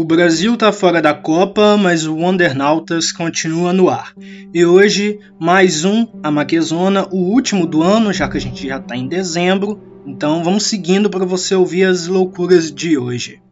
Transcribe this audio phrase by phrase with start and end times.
[0.00, 4.14] O Brasil está fora da Copa, mas o Wondernautas continua no ar.
[4.54, 8.96] E hoje, mais um Amaquezona, o último do ano, já que a gente já está
[8.96, 9.80] em dezembro.
[10.06, 13.42] Então vamos seguindo para você ouvir as loucuras de hoje.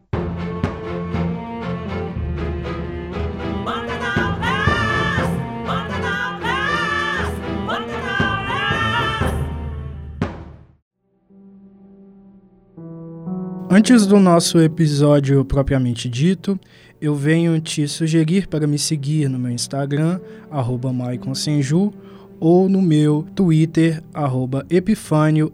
[13.68, 16.58] Antes do nosso episódio propriamente dito,
[17.00, 20.88] eu venho te sugerir para me seguir no meu Instagram, arroba
[21.34, 21.92] Senju,
[22.38, 25.52] ou no meu Twitter, arroba Epifânio,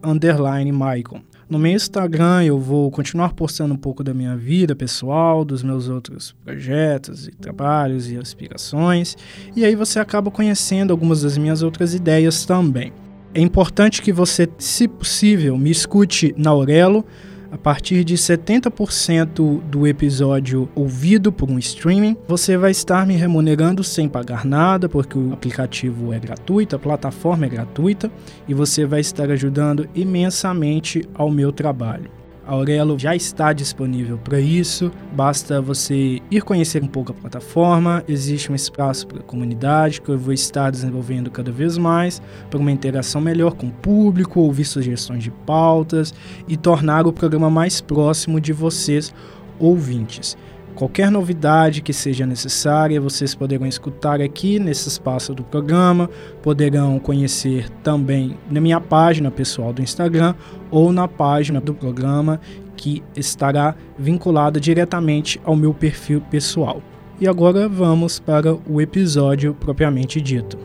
[1.48, 5.88] No meu Instagram eu vou continuar postando um pouco da minha vida pessoal, dos meus
[5.88, 9.16] outros projetos e trabalhos e aspirações,
[9.56, 12.92] e aí você acaba conhecendo algumas das minhas outras ideias também.
[13.34, 17.04] É importante que você, se possível, me escute na Aurelo,
[17.52, 23.84] a partir de 70% do episódio ouvido por um streaming, você vai estar me remunerando
[23.84, 28.10] sem pagar nada, porque o aplicativo é gratuito, a plataforma é gratuita
[28.48, 32.21] e você vai estar ajudando imensamente ao meu trabalho.
[32.46, 38.02] Aurelo já está disponível para isso, basta você ir conhecer um pouco a plataforma.
[38.08, 42.20] Existe um espaço para a comunidade que eu vou estar desenvolvendo cada vez mais
[42.50, 46.12] para uma interação melhor com o público, ouvir sugestões de pautas
[46.48, 49.14] e tornar o programa mais próximo de vocês,
[49.58, 50.36] ouvintes.
[50.74, 56.08] Qualquer novidade que seja necessária, vocês poderão escutar aqui nesse espaço do programa,
[56.42, 60.34] poderão conhecer também na minha página pessoal do Instagram
[60.70, 62.40] ou na página do programa
[62.74, 66.82] que estará vinculada diretamente ao meu perfil pessoal.
[67.20, 70.58] E agora vamos para o episódio propriamente dito.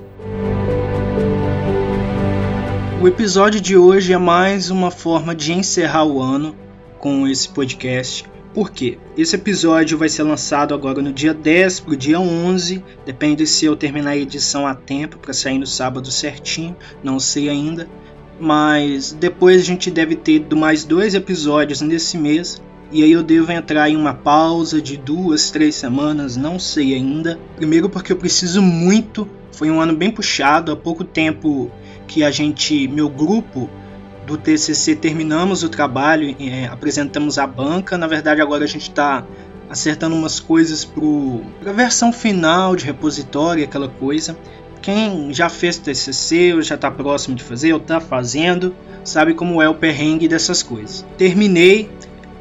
[3.02, 6.55] O episódio de hoje é mais uma forma de encerrar o ano
[6.97, 8.25] com esse podcast
[8.58, 8.97] por quê?
[9.16, 13.66] Esse episódio vai ser lançado agora no dia 10 para o dia 11, depende se
[13.66, 17.87] eu terminar a edição a tempo para sair no sábado certinho, não sei ainda.
[18.39, 22.59] Mas depois a gente deve ter mais dois episódios nesse mês,
[22.92, 27.39] e aí eu devo entrar em uma pausa de duas, três semanas, não sei ainda.
[27.58, 31.70] Primeiro porque eu preciso muito, foi um ano bem puxado, há pouco tempo
[32.08, 33.70] que a gente, meu grupo,
[34.27, 37.98] do TCC terminamos o trabalho, é, apresentamos a banca.
[37.98, 39.26] Na verdade, agora a gente está
[39.70, 44.37] acertando umas coisas para a versão final de repositório, aquela coisa.
[44.82, 49.61] Quem já fez TCC ou já está próximo de fazer ou está fazendo, sabe como
[49.61, 51.05] é o perrengue dessas coisas.
[51.17, 51.89] Terminei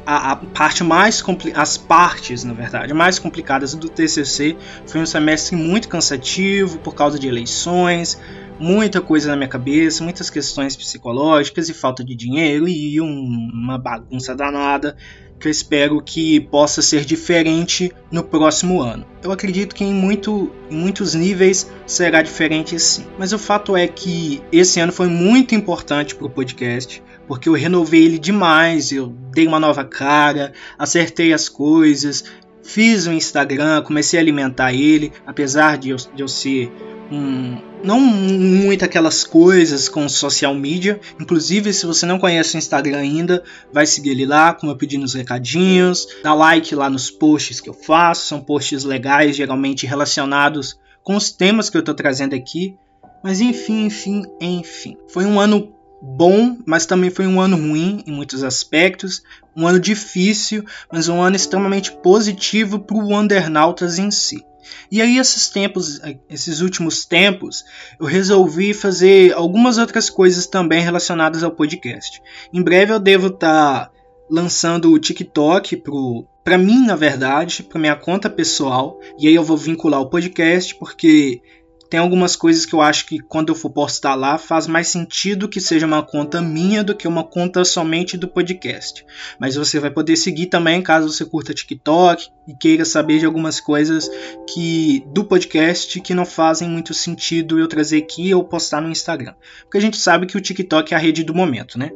[0.05, 1.23] a, a parte mais
[1.55, 4.57] as partes, na verdade, mais complicadas do TCC.
[4.85, 8.19] Foi um semestre muito cansativo por causa de eleições,
[8.59, 13.77] muita coisa na minha cabeça, muitas questões psicológicas e falta de dinheiro e um, uma
[13.77, 14.95] bagunça danada
[15.39, 19.05] que eu espero que possa ser diferente no próximo ano.
[19.21, 23.05] Eu acredito que em, muito, em muitos níveis será diferente sim.
[23.17, 27.53] Mas o fato é que esse ano foi muito importante para o podcast, porque eu
[27.53, 32.23] renovei ele demais, eu dei uma nova cara, acertei as coisas,
[32.63, 36.71] fiz o um Instagram, comecei a alimentar ele, apesar de eu, de eu ser
[37.11, 40.99] um, não muito aquelas coisas com social media.
[41.19, 44.97] Inclusive, se você não conhece o Instagram ainda, vai seguir ele lá, como eu pedi
[44.97, 50.79] nos recadinhos, dá like lá nos posts que eu faço, são posts legais, geralmente relacionados
[51.03, 52.75] com os temas que eu estou trazendo aqui.
[53.23, 54.97] Mas enfim, enfim, enfim.
[55.07, 59.23] Foi um ano bom, mas também foi um ano ruim em muitos aspectos,
[59.55, 64.45] um ano difícil, mas um ano extremamente positivo para o Wondernautas em si.
[64.91, 67.65] E aí esses tempos, esses últimos tempos,
[67.99, 72.21] eu resolvi fazer algumas outras coisas também relacionadas ao podcast.
[72.53, 73.91] Em breve eu devo estar tá
[74.29, 79.43] lançando o TikTok pro para mim, na verdade, para minha conta pessoal, e aí eu
[79.43, 81.41] vou vincular o podcast porque
[81.89, 85.47] tem algumas coisas que eu acho que quando eu for postar lá faz mais sentido
[85.47, 89.05] que seja uma conta minha do que uma conta somente do podcast.
[89.39, 93.59] Mas você vai poder seguir também caso você curta TikTok e queira saber de algumas
[93.59, 94.09] coisas
[94.49, 99.33] que do podcast que não fazem muito sentido eu trazer aqui ou postar no Instagram.
[99.63, 101.91] Porque a gente sabe que o TikTok é a rede do momento, né?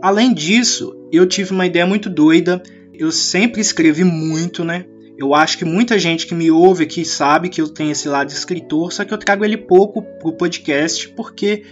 [0.00, 2.62] Além disso, eu tive uma ideia muito doida
[2.98, 4.86] eu sempre escrevi muito, né?
[5.18, 8.28] Eu acho que muita gente que me ouve aqui sabe que eu tenho esse lado
[8.30, 11.62] escritor, só que eu trago ele pouco pro podcast porque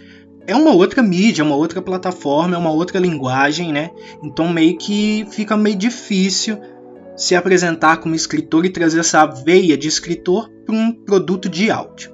[0.46, 3.90] é uma outra mídia, é uma outra plataforma, é uma outra linguagem, né?
[4.22, 6.58] Então meio que fica meio difícil
[7.16, 12.12] se apresentar como escritor e trazer essa veia de escritor para um produto de áudio.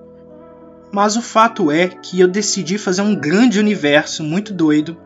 [0.92, 4.96] Mas o fato é que eu decidi fazer um grande universo muito doido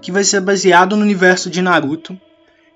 [0.00, 2.18] que vai ser baseado no universo de Naruto.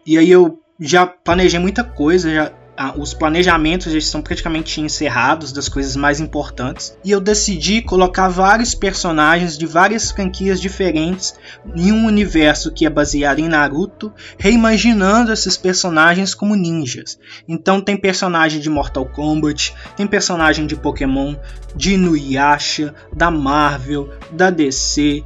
[0.06, 2.52] E aí eu já planejei muita coisa, já
[2.96, 8.74] os planejamentos já estão praticamente encerrados das coisas mais importantes e eu decidi colocar vários
[8.74, 11.34] personagens de várias franquias diferentes
[11.76, 17.18] em um universo que é baseado em Naruto, reimaginando esses personagens como ninjas.
[17.46, 21.36] Então tem personagem de Mortal Kombat, tem personagem de Pokémon,
[21.76, 25.22] de Inuyasha, da Marvel, da DC,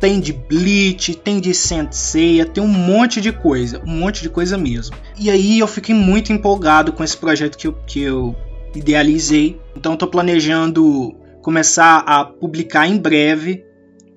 [0.00, 4.56] tem de Bleach, tem de Senseiya, tem um monte de coisa, um monte de coisa
[4.56, 4.96] mesmo.
[5.18, 8.36] E aí eu fiquei muito empolgado com esse projeto que eu, que eu
[8.74, 9.60] idealizei.
[9.76, 13.64] Então estou planejando começar a publicar em breve.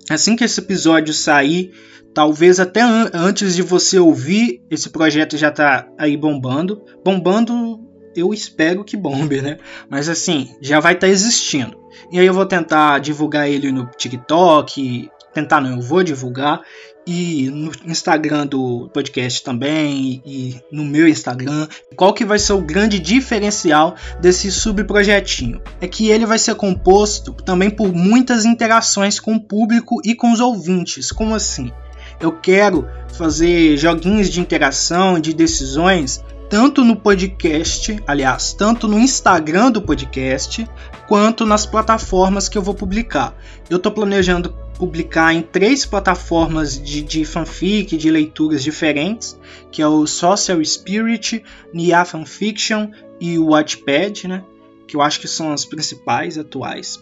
[0.10, 1.72] Assim que esse episódio sair,
[2.14, 6.84] talvez até an antes de você ouvir, esse projeto já está aí bombando.
[7.04, 7.80] Bombando,
[8.16, 9.58] eu espero que bombe, né?
[9.90, 11.80] Mas assim, já vai estar tá existindo.
[12.12, 16.62] E aí eu vou tentar divulgar ele no TikTok, tentar não, eu vou divulgar
[17.06, 21.68] e no Instagram do podcast também e no meu Instagram.
[21.96, 25.62] Qual que vai ser o grande diferencial desse subprojetinho?
[25.80, 30.32] É que ele vai ser composto também por muitas interações com o público e com
[30.32, 31.12] os ouvintes.
[31.12, 31.72] Como assim?
[32.20, 39.72] Eu quero fazer joguinhos de interação, de decisões, tanto no podcast, aliás, tanto no Instagram
[39.72, 40.68] do podcast,
[41.08, 43.34] quanto nas plataformas que eu vou publicar.
[43.70, 49.40] Eu estou planejando publicar em três plataformas de, de fanfic, de leituras diferentes,
[49.72, 52.90] que é o Social Spirit, Nia Fanfiction
[53.20, 54.44] e o Watchpad, né?
[54.88, 57.00] Que eu acho que são as principais atuais.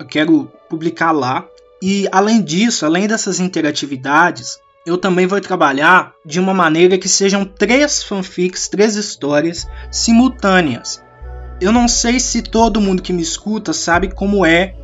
[0.00, 1.46] Eu quero publicar lá.
[1.80, 7.44] E além disso, além dessas interatividades, eu também vou trabalhar de uma maneira que sejam
[7.44, 11.00] três fanfics, três histórias simultâneas.
[11.60, 14.74] Eu não sei se todo mundo que me escuta sabe como é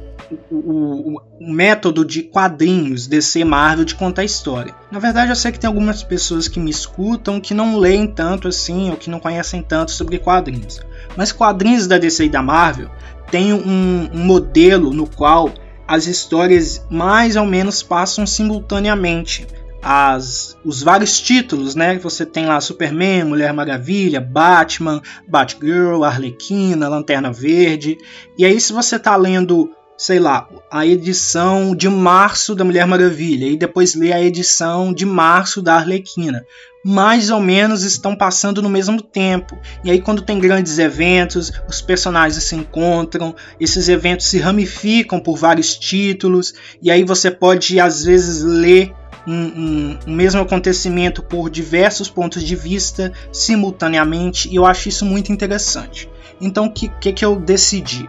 [0.50, 4.74] o, o, método de quadrinhos DC Marvel de contar história.
[4.90, 8.48] Na verdade, eu sei que tem algumas pessoas que me escutam que não leem tanto
[8.48, 10.80] assim ou que não conhecem tanto sobre quadrinhos.
[11.16, 12.90] Mas quadrinhos da DC e da Marvel
[13.30, 15.52] têm um, um modelo no qual
[15.86, 19.46] as histórias mais ou menos passam simultaneamente.
[19.80, 21.98] As, os vários títulos, né?
[21.98, 27.96] Você tem lá Superman, Mulher Maravilha, Batman, Batgirl, Arlequina, Lanterna Verde.
[28.36, 33.46] E aí, se você está lendo sei lá, a edição de março da Mulher Maravilha
[33.46, 36.46] e depois ler a edição de março da Arlequina.
[36.84, 39.58] Mais ou menos estão passando no mesmo tempo.
[39.82, 45.36] E aí, quando tem grandes eventos, os personagens se encontram, esses eventos se ramificam por
[45.36, 48.94] vários títulos, e aí você pode, às vezes, ler
[49.26, 55.04] um, um, um, mesmo acontecimento por diversos pontos de vista simultaneamente, e eu acho isso
[55.04, 56.08] muito interessante.
[56.40, 58.08] Então, o que, que, que eu decidi?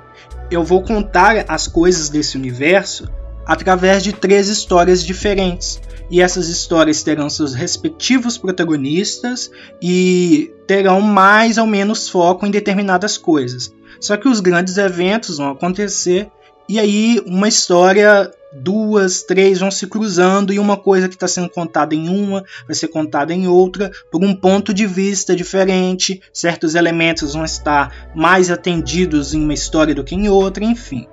[0.52, 3.10] Eu vou contar as coisas desse universo
[3.46, 5.82] através de três histórias diferentes.
[6.12, 9.52] E essas histórias terão seus respectivos protagonistas
[9.82, 13.74] e terão mais ou menos foco em determinadas coisas.
[14.00, 16.30] Só que os grandes eventos vão acontecer
[16.68, 21.50] e aí uma história duas, três vão se cruzando e uma coisa que está sendo
[21.50, 26.22] contada em uma vai ser contada em outra por um ponto de vista diferente.
[26.34, 31.08] Certos elementos vão estar mais atendidos em uma história do que em outra, enfim.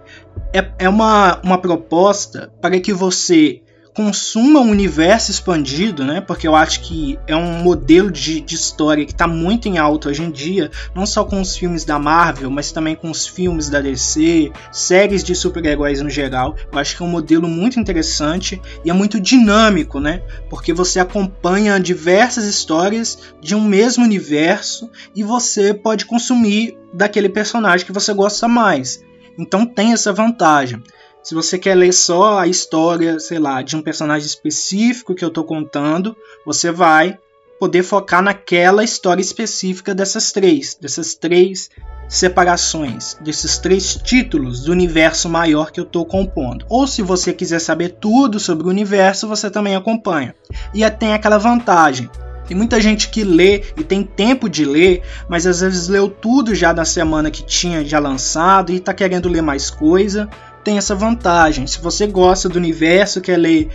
[0.53, 3.63] É, é uma, uma proposta para que você
[3.97, 6.21] consuma um universo expandido, né?
[6.21, 10.11] Porque eu acho que é um modelo de, de história que está muito em alta
[10.11, 13.71] hoje em dia, não só com os filmes da Marvel, mas também com os filmes
[13.71, 16.55] da DC, séries de super-heróis no geral.
[16.71, 20.21] Eu acho que é um modelo muito interessante e é muito dinâmico, né?
[20.51, 27.87] Porque você acompanha diversas histórias de um mesmo universo e você pode consumir daquele personagem
[27.87, 29.03] que você gosta mais.
[29.39, 30.83] Então tem essa vantagem.
[31.27, 35.29] Se você quer ler só a história, sei lá, de um personagem específico que eu
[35.29, 37.19] estou contando, você vai
[37.59, 41.69] poder focar naquela história específica dessas três, dessas três
[42.09, 46.65] separações, desses três títulos do universo maior que eu estou compondo.
[46.69, 50.33] Ou se você quiser saber tudo sobre o universo, você também acompanha.
[50.73, 52.09] E tem aquela vantagem.
[52.47, 56.55] Tem muita gente que lê e tem tempo de ler, mas às vezes leu tudo
[56.55, 60.31] já na semana que tinha já lançado e está querendo ler mais coisa
[60.67, 61.65] tem essa vantagem.
[61.65, 63.71] Se você gosta do universo, quer ler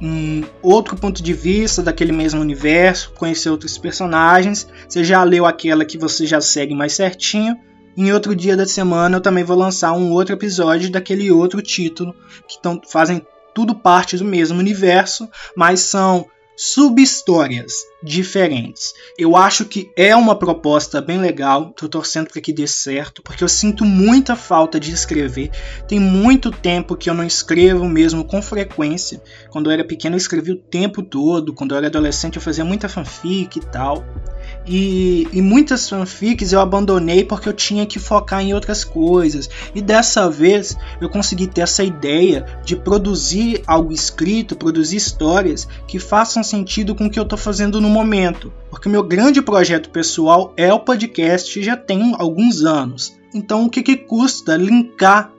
[0.00, 5.84] um outro ponto de vista daquele mesmo universo, conhecer outros personagens, você já leu aquela
[5.84, 7.58] que você já segue mais certinho.
[7.94, 12.14] Em outro dia da semana eu também vou lançar um outro episódio daquele outro título
[12.48, 13.20] que tão, fazem
[13.54, 16.24] tudo parte do mesmo universo, mas são
[16.62, 18.92] subhistórias diferentes.
[19.16, 23.42] Eu acho que é uma proposta bem legal, tô torcendo para que dê certo, porque
[23.42, 25.50] eu sinto muita falta de escrever.
[25.88, 29.22] Tem muito tempo que eu não escrevo mesmo com frequência.
[29.48, 32.64] Quando eu era pequeno eu escrevia o tempo todo, quando eu era adolescente eu fazia
[32.64, 34.04] muita fanfic e tal.
[34.66, 39.48] E, e muitas fanfics eu abandonei porque eu tinha que focar em outras coisas.
[39.74, 45.98] E dessa vez eu consegui ter essa ideia de produzir algo escrito, produzir histórias que
[45.98, 48.52] façam sentido com o que eu estou fazendo no momento.
[48.70, 53.18] Porque meu grande projeto pessoal é o podcast já tem alguns anos.
[53.34, 55.32] Então o que, que custa linkar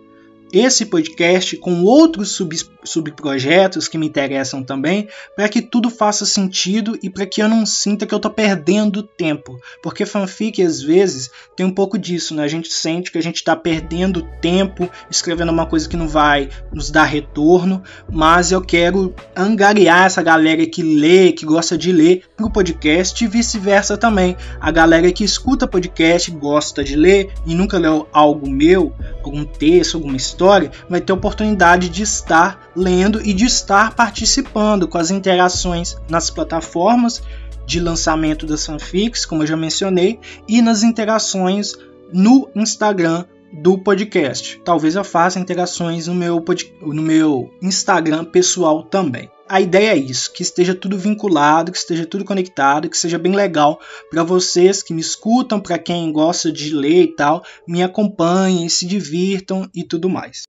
[0.52, 6.98] esse podcast com outros sub, subprojetos que me interessam também, para que tudo faça sentido
[7.02, 9.60] e para que eu não sinta que eu estou perdendo tempo.
[9.82, 12.44] Porque fanfic às vezes tem um pouco disso, né?
[12.44, 16.50] A gente sente que a gente está perdendo tempo escrevendo uma coisa que não vai
[16.72, 22.24] nos dar retorno, mas eu quero angariar essa galera que lê, que gosta de ler
[22.36, 24.36] para o podcast e vice-versa também.
[24.60, 28.94] A galera que escuta podcast, gosta de ler e nunca leu algo meu,
[29.30, 34.98] algum texto, alguma história, vai ter oportunidade de estar lendo e de estar participando com
[34.98, 37.22] as interações nas plataformas
[37.66, 41.76] de lançamento das fanfics, como eu já mencionei, e nas interações
[42.12, 44.62] no Instagram do podcast.
[44.64, 46.44] Talvez eu faça interações no meu,
[46.82, 49.30] no meu Instagram pessoal também.
[49.52, 53.36] A ideia é isso, que esteja tudo vinculado, que esteja tudo conectado, que seja bem
[53.36, 58.70] legal para vocês que me escutam, para quem gosta de ler e tal, me acompanhem,
[58.70, 60.44] se divirtam e tudo mais.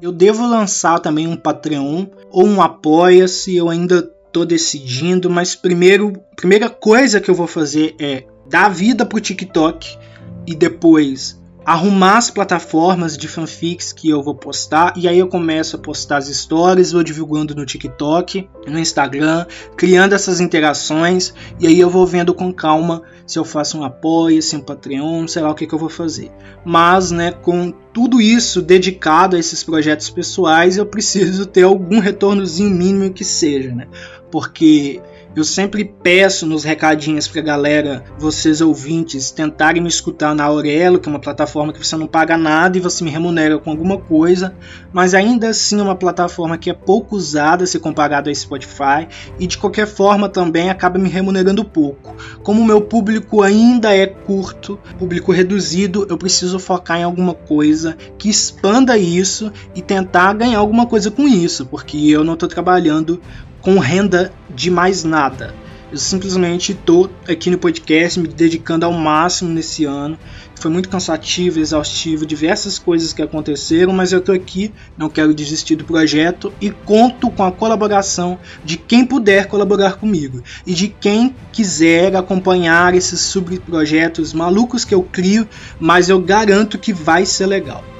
[0.00, 4.00] Eu devo lançar também um Patreon ou um Apoia-se, eu ainda
[4.32, 9.98] tô decidindo, mas primeiro, primeira coisa que eu vou fazer é dar vida pro TikTok
[10.46, 15.76] e depois arrumar as plataformas de fanfics que eu vou postar e aí eu começo
[15.76, 21.78] a postar as histórias, vou divulgando no TikTok, no Instagram, criando essas interações e aí
[21.78, 25.50] eu vou vendo com calma se eu faço um apoio, se um Patreon, sei lá
[25.50, 26.30] o que, que eu vou fazer.
[26.64, 32.70] Mas, né, com tudo isso dedicado a esses projetos pessoais, eu preciso ter algum retornozinho
[32.70, 33.86] mínimo que seja, né?
[34.30, 35.00] Porque
[35.34, 41.08] eu sempre peço nos recadinhos pra galera, vocês ouvintes, tentarem me escutar na Aurelo, que
[41.08, 44.54] é uma plataforma que você não paga nada e você me remunera com alguma coisa,
[44.92, 49.08] mas ainda assim é uma plataforma que é pouco usada se comparado a Spotify
[49.38, 52.14] e de qualquer forma também acaba me remunerando pouco.
[52.42, 57.96] Como o meu público ainda é curto, público reduzido, eu preciso focar em alguma coisa
[58.18, 63.20] que expanda isso e tentar ganhar alguma coisa com isso, porque eu não estou trabalhando
[63.62, 65.54] com renda de mais nada.
[65.92, 70.18] Eu simplesmente estou aqui no podcast me dedicando ao máximo nesse ano.
[70.54, 75.76] Foi muito cansativo, exaustivo, diversas coisas que aconteceram, mas eu estou aqui, não quero desistir
[75.76, 81.34] do projeto e conto com a colaboração de quem puder colaborar comigo e de quem
[81.52, 85.46] quiser acompanhar esses subprojetos malucos que eu crio,
[85.78, 87.91] mas eu garanto que vai ser legal.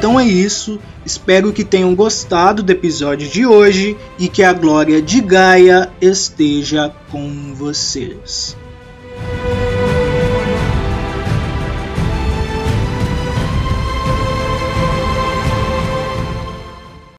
[0.00, 0.80] Então é isso.
[1.04, 6.90] Espero que tenham gostado do episódio de hoje e que a glória de Gaia esteja
[7.10, 8.56] com vocês.